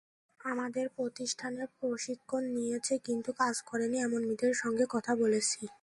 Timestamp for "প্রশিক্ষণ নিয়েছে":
1.77-2.93